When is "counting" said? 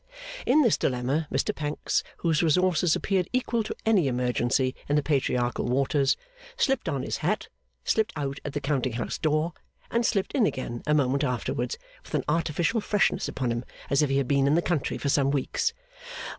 8.61-8.93